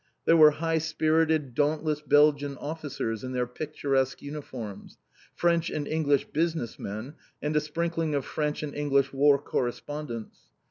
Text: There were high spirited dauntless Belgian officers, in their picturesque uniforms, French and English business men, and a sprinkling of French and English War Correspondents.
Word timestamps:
There 0.25 0.35
were 0.35 0.49
high 0.57 0.79
spirited 0.79 1.53
dauntless 1.53 2.01
Belgian 2.01 2.57
officers, 2.57 3.23
in 3.23 3.33
their 3.33 3.45
picturesque 3.45 4.19
uniforms, 4.19 4.97
French 5.35 5.69
and 5.69 5.87
English 5.87 6.25
business 6.33 6.79
men, 6.79 7.13
and 7.39 7.55
a 7.55 7.59
sprinkling 7.61 8.15
of 8.15 8.25
French 8.25 8.63
and 8.63 8.73
English 8.73 9.13
War 9.13 9.37
Correspondents. 9.37 10.39